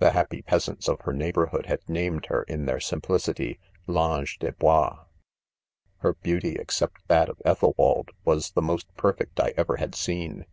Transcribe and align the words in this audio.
The 0.00 0.10
happy 0.10 0.42
peasants 0.42 0.86
of 0.86 1.00
her. 1.06 1.14
neighborhood 1.14 1.64
had 1.64 1.80
named 1.88 2.26
her 2.26 2.42
in 2.42 2.66
their 2.66 2.78
simplicity, 2.78 3.58
■" 3.88 3.90
Vange 3.94 4.38
des 4.38 4.52
bois^ 4.52 5.06
Her 6.00 6.12
beauty, 6.12 6.56
except 6.56 7.08
that 7.08 7.30
of 7.30 7.40
Ethelwald, 7.42 8.10
was 8.22 8.50
the 8.50 8.60
most 8.60 8.94
perfect 8.96 9.40
I 9.40 9.54
ever 9.56 9.76
had 9.78 9.94
seen. 9.94 10.44